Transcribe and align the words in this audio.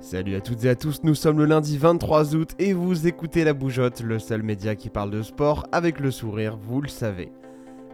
Salut 0.00 0.34
à 0.34 0.40
toutes 0.40 0.64
et 0.64 0.70
à 0.70 0.74
tous, 0.74 1.00
nous 1.02 1.14
sommes 1.14 1.36
le 1.36 1.44
lundi 1.44 1.76
23 1.76 2.34
août 2.34 2.52
et 2.58 2.72
vous 2.72 3.06
écoutez 3.06 3.44
La 3.44 3.52
Bougeotte, 3.52 4.00
le 4.00 4.18
seul 4.18 4.42
média 4.42 4.74
qui 4.74 4.88
parle 4.88 5.10
de 5.10 5.20
sport 5.20 5.66
avec 5.72 6.00
le 6.00 6.10
sourire, 6.10 6.56
vous 6.56 6.80
le 6.80 6.88
savez. 6.88 7.30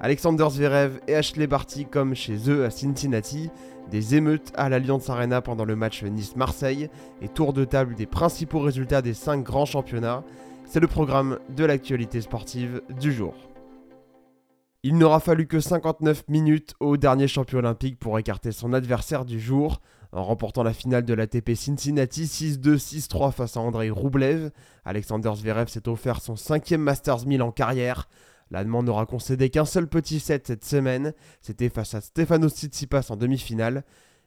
Alexander 0.01 0.47
Zverev 0.49 1.01
et 1.09 1.17
Ashley 1.17 1.49
Barty 1.49 1.85
comme 1.85 2.15
chez 2.15 2.49
eux 2.49 2.65
à 2.65 2.71
Cincinnati, 2.71 3.51
des 3.91 4.15
émeutes 4.15 4.53
à 4.55 4.69
l'Alliance 4.69 5.11
Arena 5.11 5.43
pendant 5.43 5.65
le 5.65 5.75
match 5.75 6.05
Nice-Marseille 6.05 6.91
et 7.23 7.29
tour 7.29 7.53
de 7.53 7.65
table 7.65 7.97
des 7.97 8.07
principaux 8.07 8.61
résultats 8.61 9.03
des 9.03 9.15
5 9.15 9.43
grands 9.43 9.67
championnats, 9.67 10.23
c'est 10.65 10.81
le 10.81 10.87
programme 10.87 11.41
de 11.57 11.65
l'actualité 11.65 12.21
sportive 12.21 12.83
du 13.01 13.13
jour. 13.13 13.35
Il 14.85 14.97
n'aura 14.99 15.19
fallu 15.19 15.49
que 15.49 15.59
59 15.59 16.29
minutes 16.29 16.75
au 16.79 16.97
dernier 16.97 17.27
champion 17.27 17.59
olympique 17.59 17.99
pour 17.99 18.17
écarter 18.21 18.53
son 18.53 18.73
adversaire 18.73 19.25
du 19.25 19.41
jour. 19.41 19.81
En 20.17 20.25
remportant 20.25 20.63
la 20.63 20.73
finale 20.73 21.05
de 21.05 21.13
l'ATP 21.13 21.55
Cincinnati 21.55 22.25
6-2, 22.25 22.79
6-3 22.79 23.33
face 23.33 23.59
à 23.59 23.61
Andrei 23.61 23.91
Roublev, 23.91 24.51
Alexander 24.87 25.31
Zverev 25.37 25.69
s'est 25.69 25.91
offert 25.91 26.23
son 26.23 26.37
cinquième 26.37 26.81
Masters 26.81 27.27
1000 27.27 27.43
en 27.43 27.53
carrière. 27.53 28.09
L'Allemand 28.51 28.83
n'aura 28.83 29.05
concédé 29.05 29.51
qu'un 29.51 29.67
seul 29.67 29.87
petit 29.87 30.19
set 30.19 30.47
cette 30.47 30.65
semaine, 30.65 31.13
c'était 31.43 31.69
face 31.69 31.93
à 31.93 32.01
Stefano 32.01 32.49
Tsitsipas 32.49 33.09
en 33.11 33.17
demi-finale. 33.17 33.85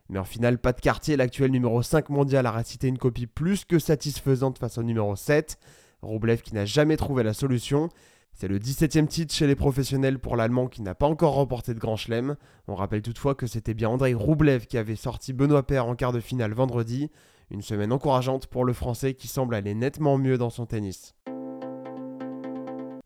Mais 0.09 0.20
en 0.20 0.26
finale, 0.26 0.59
pas 0.59 0.73
de 0.73 0.80
quartier, 0.80 1.17
l'actuel 1.17 1.50
numéro 1.50 1.81
5 1.81 2.09
mondial 2.09 2.45
a 2.45 2.52
récité 2.52 2.88
une 2.88 3.00
copie 3.00 3.26
plus 3.26 3.66
que 3.66 3.80
satisfaisante 3.80 4.59
face 4.59 4.78
au 4.78 4.84
numéro 4.84 5.16
7. 5.16 5.58
Roublev 6.03 6.44
qui 6.44 6.53
n'a 6.53 6.66
jamais 6.66 6.98
trouvé 6.98 7.23
la 7.23 7.34
solution. 7.34 7.90
C'est 8.34 8.48
le 8.48 8.58
17e 8.58 9.08
titre 9.08 9.34
chez 9.34 9.48
les 9.48 9.56
professionnels 9.56 10.20
pour 10.20 10.38
l'Allemand 10.38 10.68
qui 10.68 10.82
n'a 10.82 10.96
pas 10.96 11.08
encore 11.08 11.34
remporté 11.34 11.74
de 11.74 11.80
Grand 11.80 11.98
Chelem. 11.98 12.38
On 12.68 12.76
rappelle 12.76 13.02
toutefois 13.02 13.36
que 13.36 13.48
c'était 13.48 13.74
bien 13.74 13.90
Andrei 13.90 14.14
Roublev 14.14 14.66
qui 14.66 14.78
avait 14.78 14.96
sorti 14.96 15.34
Benoît 15.34 15.68
Paire 15.68 15.88
en 15.88 15.96
quart 15.96 16.14
de 16.14 16.22
finale 16.22 16.54
vendredi. 16.54 17.12
Une 17.52 17.62
semaine 17.62 17.92
encourageante 17.92 18.48
pour 18.48 18.64
le 18.64 18.73
Français 18.73 19.14
qui 19.14 19.28
semble 19.28 19.56
aller 19.56 19.73
nettement 19.73 20.18
mieux 20.18 20.38
dans 20.38 20.50
son 20.50 20.66
tennis. 20.66 21.16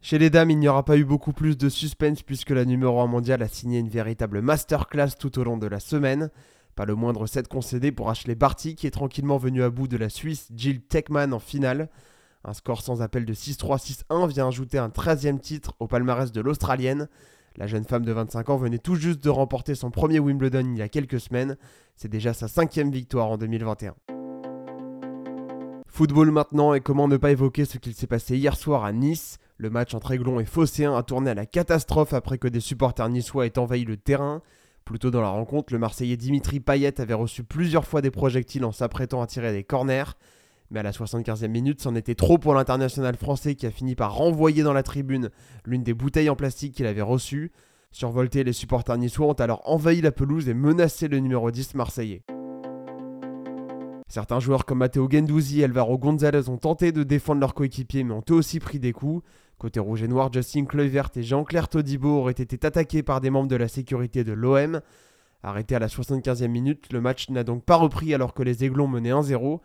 Chez 0.02 0.20
les 0.20 0.30
dames, 0.30 0.52
il 0.52 0.60
n'y 0.60 0.68
aura 0.68 0.84
pas 0.84 0.98
eu 0.98 1.06
beaucoup 1.06 1.32
plus 1.32 1.58
de 1.58 1.70
suspense 1.70 2.24
puisque 2.24 2.50
la 2.50 2.66
numéro 2.66 3.00
1 3.00 3.08
mondiale 3.08 3.42
a 3.42 3.48
signé 3.48 3.80
une 3.80 3.88
véritable 3.88 4.42
masterclass 4.42 5.12
tout 5.18 5.40
au 5.40 5.46
long 5.46 5.58
de 5.58 5.66
la 5.66 5.80
semaine. 5.80 6.30
Pas 6.76 6.86
le 6.86 6.94
moindre 6.94 7.26
set 7.26 7.48
concédé 7.48 7.94
pour 7.94 8.10
Ashley 8.10 8.36
Barty 8.36 8.76
qui 8.76 8.86
est 8.86 8.92
tranquillement 8.92 9.38
venu 9.38 9.64
à 9.64 9.70
bout 9.70 9.88
de 9.88 9.96
la 9.96 10.10
Suisse 10.10 10.50
Jill 10.54 10.82
Techman 10.82 11.32
en 11.32 11.40
finale. 11.40 11.90
Un 12.46 12.54
score 12.54 12.82
sans 12.82 13.02
appel 13.02 13.24
de 13.24 13.34
6-3, 13.34 13.80
6-1 14.10 14.28
vient 14.28 14.50
ajouter 14.50 14.78
un 14.78 14.90
13e 14.90 15.40
titre 15.40 15.76
au 15.80 15.88
palmarès 15.88 16.34
de 16.34 16.42
l'Australienne. 16.42 17.08
La 17.56 17.68
jeune 17.68 17.86
femme 17.86 18.04
de 18.04 18.12
25 18.12 18.50
ans 18.50 18.58
venait 18.58 18.80
tout 18.80 18.96
juste 18.96 19.24
de 19.24 19.30
remporter 19.30 19.76
son 19.76 19.92
premier 19.92 20.20
Wimbledon 20.20 20.74
il 20.74 20.78
y 20.78 20.82
a 20.82 20.90
quelques 20.90 21.22
semaines. 21.22 21.56
C'est 21.96 22.10
déjà 22.10 22.34
sa 22.34 22.50
cinquième 22.50 22.92
victoire 22.92 23.28
en 23.28 23.38
2021. 23.38 23.96
Football 25.88 26.32
maintenant 26.32 26.74
et 26.74 26.82
comment 26.82 27.08
ne 27.08 27.16
pas 27.16 27.32
évoquer 27.32 27.64
ce 27.64 27.78
qu'il 27.78 27.94
s'est 27.94 28.08
passé 28.08 28.36
hier 28.36 28.58
soir 28.58 28.84
à 28.84 28.92
Nice? 28.92 29.38
Le 29.58 29.70
match 29.70 29.94
entre 29.94 30.12
Aiglon 30.12 30.42
et 30.42 30.46
Phocéen 30.46 30.98
a 30.98 31.04
tourné 31.04 31.30
à 31.30 31.36
la 31.36 31.46
catastrophe 31.46 32.14
après 32.14 32.40
que 32.40 32.48
des 32.50 32.60
supporters 32.60 33.08
niçois 33.08 33.46
aient 33.46 33.58
envahi 33.58 33.86
le 33.86 33.96
terrain. 33.96 34.42
Plus 34.84 35.00
tôt 35.00 35.12
dans 35.12 35.22
la 35.22 35.30
rencontre, 35.30 35.72
le 35.72 35.80
Marseillais 35.80 36.18
Dimitri 36.18 36.60
Payet 36.60 37.00
avait 37.00 37.14
reçu 37.14 37.44
plusieurs 37.44 37.86
fois 37.86 38.02
des 38.02 38.12
projectiles 38.12 38.66
en 38.66 38.74
s'apprêtant 38.74 39.22
à 39.22 39.28
tirer 39.28 39.54
des 39.54 39.64
corners. 39.64 40.18
Mais 40.74 40.80
à 40.80 40.84
la 40.84 40.92
75e 40.92 41.50
minute, 41.50 41.82
c'en 41.82 41.94
était 41.94 42.16
trop 42.16 42.40
pour 42.40 42.56
l'international 42.56 43.16
français 43.16 43.54
qui 43.54 43.68
a 43.68 43.70
fini 43.70 43.94
par 43.94 44.16
renvoyer 44.16 44.64
dans 44.64 44.74
la 44.74 44.82
tribune 44.82 45.30
l'une 45.66 45.84
des 45.84 45.94
bouteilles 45.94 46.32
en 46.32 46.36
plastique 46.36 46.74
qu'il 46.74 46.88
avait 46.88 47.04
reçues. 47.04 47.52
Survoltés, 47.92 48.44
les 48.44 48.54
supporters 48.54 48.98
niçois 48.98 49.28
ont 49.28 49.34
alors 49.34 49.62
envahi 49.70 50.02
la 50.02 50.12
pelouse 50.12 50.50
et 50.50 50.56
menacé 50.56 51.08
le 51.08 51.20
numéro 51.20 51.52
10 51.52 51.76
marseillais. 51.76 52.24
Certains 54.08 54.40
joueurs 54.40 54.66
comme 54.66 54.80
Matteo 54.80 55.08
Gendouzi 55.08 55.62
et 55.62 55.66
Alvaro 55.66 56.00
Gonzalez 56.00 56.50
ont 56.50 56.58
tenté 56.58 56.92
de 56.92 57.04
défendre 57.04 57.42
leurs 57.42 57.54
coéquipiers 57.54 58.04
mais 58.04 58.14
ont 58.16 58.24
eux 58.32 58.36
aussi 58.36 58.60
pris 58.60 58.80
des 58.80 58.94
coups. 58.94 59.24
Côté 59.60 59.80
rouge 59.80 60.02
et 60.02 60.08
noir, 60.08 60.34
Justin 60.34 60.66
Kluivert 60.66 61.12
et 61.16 61.22
Jean-Claire 61.22 61.68
Todibo 61.68 62.18
auraient 62.18 62.32
été 62.32 62.66
attaqués 62.66 63.04
par 63.04 63.22
des 63.22 63.30
membres 63.30 63.48
de 63.48 63.56
la 63.56 63.68
sécurité 63.68 64.24
de 64.24 64.34
l'OM. 64.34 64.82
Arrêté 65.44 65.76
à 65.76 65.80
la 65.80 65.88
75e 65.88 66.48
minute, 66.48 66.92
le 66.92 67.00
match 67.00 67.30
n'a 67.30 67.44
donc 67.44 67.64
pas 67.64 67.76
repris 67.76 68.16
alors 68.16 68.34
que 68.34 68.42
les 68.42 68.64
Aiglons 68.64 68.88
menaient 68.88 69.12
1-0. 69.12 69.60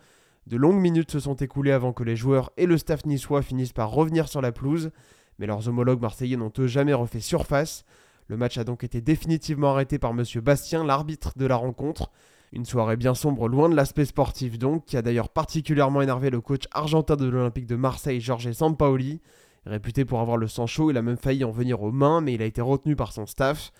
De 0.48 0.56
longues 0.56 0.80
minutes 0.80 1.10
se 1.10 1.20
sont 1.20 1.34
écoulées 1.34 1.72
avant 1.72 1.92
que 1.92 2.02
les 2.02 2.16
joueurs 2.16 2.52
et 2.56 2.64
le 2.64 2.78
staff 2.78 3.04
niçois 3.04 3.42
finissent 3.42 3.74
par 3.74 3.90
revenir 3.90 4.28
sur 4.28 4.40
la 4.40 4.50
pelouse, 4.50 4.92
mais 5.38 5.44
leurs 5.46 5.68
homologues 5.68 6.00
marseillais 6.00 6.38
n'ont 6.38 6.50
eux 6.58 6.66
jamais 6.66 6.94
refait 6.94 7.20
surface. 7.20 7.84
Le 8.28 8.38
match 8.38 8.56
a 8.56 8.64
donc 8.64 8.82
été 8.82 9.02
définitivement 9.02 9.72
arrêté 9.72 9.98
par 9.98 10.12
M. 10.12 10.24
Bastien, 10.40 10.84
l'arbitre 10.84 11.34
de 11.36 11.44
la 11.44 11.56
rencontre. 11.56 12.10
Une 12.52 12.64
soirée 12.64 12.96
bien 12.96 13.14
sombre, 13.14 13.46
loin 13.46 13.68
de 13.68 13.74
l'aspect 13.74 14.06
sportif 14.06 14.58
donc, 14.58 14.86
qui 14.86 14.96
a 14.96 15.02
d'ailleurs 15.02 15.28
particulièrement 15.28 16.00
énervé 16.00 16.30
le 16.30 16.40
coach 16.40 16.64
argentin 16.72 17.16
de 17.16 17.26
l'Olympique 17.26 17.66
de 17.66 17.76
Marseille, 17.76 18.22
Jorge 18.22 18.50
Sampaoli. 18.50 19.20
Réputé 19.66 20.06
pour 20.06 20.20
avoir 20.20 20.38
le 20.38 20.48
sang 20.48 20.66
chaud, 20.66 20.90
il 20.90 20.96
a 20.96 21.02
même 21.02 21.18
failli 21.18 21.44
en 21.44 21.50
venir 21.50 21.82
aux 21.82 21.92
mains, 21.92 22.22
mais 22.22 22.32
il 22.32 22.40
a 22.40 22.46
été 22.46 22.62
retenu 22.62 22.96
par 22.96 23.12
son 23.12 23.26
staff. 23.26 23.70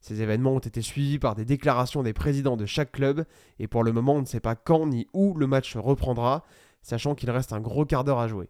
Ces 0.00 0.22
événements 0.22 0.52
ont 0.52 0.60
été 0.60 0.80
suivis 0.80 1.18
par 1.18 1.34
des 1.34 1.44
déclarations 1.44 2.02
des 2.02 2.12
présidents 2.12 2.56
de 2.56 2.66
chaque 2.66 2.92
club, 2.92 3.24
et 3.58 3.66
pour 3.66 3.82
le 3.82 3.92
moment 3.92 4.14
on 4.14 4.20
ne 4.20 4.26
sait 4.26 4.40
pas 4.40 4.54
quand 4.54 4.86
ni 4.86 5.06
où 5.12 5.34
le 5.34 5.46
match 5.46 5.76
reprendra, 5.76 6.44
sachant 6.82 7.14
qu'il 7.14 7.30
reste 7.30 7.52
un 7.52 7.60
gros 7.60 7.84
quart 7.84 8.04
d'heure 8.04 8.20
à 8.20 8.28
jouer. 8.28 8.48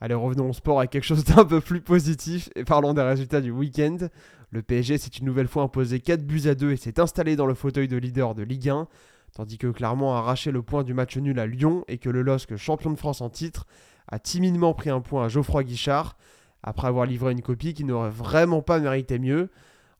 Allez, 0.00 0.14
revenons 0.14 0.50
au 0.50 0.52
sport 0.52 0.78
avec 0.78 0.90
quelque 0.90 1.04
chose 1.04 1.24
d'un 1.24 1.44
peu 1.44 1.60
plus 1.60 1.80
positif 1.80 2.50
et 2.54 2.64
parlons 2.64 2.92
des 2.92 3.02
résultats 3.02 3.40
du 3.40 3.50
week-end. 3.50 3.96
Le 4.50 4.62
PSG 4.62 4.98
s'est 4.98 5.10
une 5.18 5.24
nouvelle 5.24 5.48
fois 5.48 5.62
imposé 5.62 6.00
4 6.00 6.22
buts 6.22 6.42
à 6.46 6.54
2 6.54 6.72
et 6.72 6.76
s'est 6.76 7.00
installé 7.00 7.34
dans 7.34 7.46
le 7.46 7.54
fauteuil 7.54 7.88
de 7.88 7.96
leader 7.96 8.34
de 8.34 8.42
Ligue 8.42 8.68
1, 8.68 8.88
tandis 9.32 9.56
que 9.56 9.68
Clermont 9.68 10.12
a 10.12 10.18
arraché 10.18 10.50
le 10.50 10.62
point 10.62 10.84
du 10.84 10.92
match 10.92 11.16
nul 11.16 11.38
à 11.40 11.46
Lyon 11.46 11.82
et 11.88 11.96
que 11.96 12.10
le 12.10 12.20
LOSC, 12.20 12.56
champion 12.56 12.90
de 12.90 12.96
France 12.96 13.22
en 13.22 13.30
titre, 13.30 13.66
a 14.08 14.18
timidement 14.18 14.74
pris 14.74 14.90
un 14.90 15.00
point 15.00 15.24
à 15.24 15.28
Geoffroy 15.28 15.64
Guichard 15.64 16.16
après 16.66 16.88
avoir 16.88 17.06
livré 17.06 17.32
une 17.32 17.42
copie 17.42 17.72
qui 17.72 17.84
n'aurait 17.84 18.10
vraiment 18.10 18.60
pas 18.60 18.80
mérité 18.80 19.18
mieux. 19.20 19.48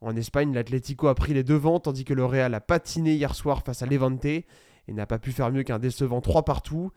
En 0.01 0.15
Espagne, 0.17 0.53
l'Atlético 0.53 1.07
a 1.07 1.15
pris 1.15 1.33
les 1.33 1.45
devants 1.45 1.81
tandis 1.81 2.05
que 2.05 2.13
le 2.13 2.25
Real 2.25 2.53
a 2.55 2.61
patiné 2.61 3.15
hier 3.15 3.35
soir 3.35 3.63
face 3.63 3.83
à 3.83 3.87
Levante 3.87 4.25
et 4.25 4.45
n'a 4.89 5.07
pas 5.07 5.19
pu 5.19 5.33
faire 5.33 5.51
mieux 5.51 5.63
qu'un 5.63 5.79
décevant 5.79 6.21
3 6.21 6.45
partout. 6.45 6.91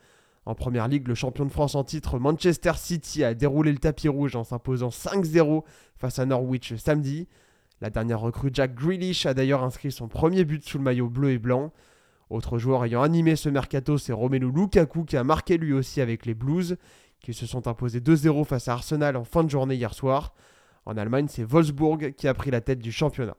En 0.46 0.56
première 0.56 0.88
ligue, 0.88 1.08
le 1.08 1.16
champion 1.16 1.46
de 1.46 1.52
France 1.52 1.76
en 1.76 1.84
titre 1.84 2.18
Manchester 2.18 2.74
City 2.76 3.24
a 3.24 3.36
déroulé 3.36 3.72
le 3.72 3.78
tapis 3.78 4.10
rouge 4.10 4.36
en 4.36 4.44
s'imposant 4.44 4.90
5-0 4.90 5.64
face 5.98 6.18
à 6.18 6.26
Norwich 6.26 6.76
samedi. 6.76 7.28
La 7.80 7.92
dernière 7.92 8.20
recrue 8.20 8.50
Jack 8.52 8.74
Grealish 8.74 9.28
a 9.28 9.36
d'ailleurs 9.36 9.64
inscrit 9.64 9.92
son 9.92 10.08
premier 10.08 10.46
but 10.46 10.68
sous 10.68 10.80
le 10.80 10.84
maillot 10.84 11.10
bleu 11.10 11.32
et 11.32 11.40
blanc. 11.40 11.72
Autre 12.32 12.58
joueur 12.58 12.86
ayant 12.86 13.04
animé 13.04 13.36
ce 13.36 13.50
mercato, 13.50 13.98
c'est 13.98 14.14
Romelu 14.14 14.52
Lukaku 14.52 15.04
qui 15.06 15.18
a 15.18 15.24
marqué 15.24 15.58
lui 15.58 15.74
aussi 15.74 16.02
avec 16.02 16.26
les 16.26 16.34
Blues 16.34 16.78
qui 17.22 17.34
se 17.34 17.46
sont 17.46 17.68
imposés 17.68 18.00
2-0 18.00 18.46
face 18.46 18.68
à 18.68 18.74
Arsenal 18.74 19.18
en 19.18 19.24
fin 19.24 19.44
de 19.44 19.50
journée 19.50 19.76
hier 19.76 19.94
soir. 19.94 20.34
En 20.86 20.98
Allemagne, 20.98 21.28
c'est 21.30 21.44
Wolfsburg 21.44 22.14
qui 22.16 22.28
a 22.28 22.34
pris 22.34 22.52
la 22.52 22.62
tête 22.62 22.80
du 22.80 22.92
championnat. 22.92 23.36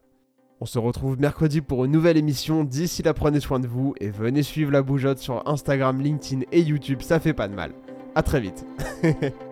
On 0.61 0.67
se 0.67 0.79
retrouve 0.79 1.19
mercredi 1.19 1.63
pour 1.63 1.87
une 1.87 1.93
nouvelle 1.93 2.19
émission. 2.19 2.65
D'ici 2.65 3.03
là, 3.03 3.15
prenez 3.15 3.41
soin 3.41 3.61
de 3.61 3.67
vous 3.67 3.95
et 3.99 4.11
venez 4.11 4.43
suivre 4.43 4.71
la 4.71 4.83
bougeotte 4.83 5.19
sur 5.19 5.49
Instagram, 5.49 6.01
LinkedIn 6.01 6.43
et 6.53 6.61
YouTube, 6.61 7.01
ça 7.01 7.19
fait 7.19 7.33
pas 7.33 7.49
de 7.49 7.55
mal. 7.55 7.73
A 8.15 8.23
très 8.23 8.41
vite. 8.41 8.67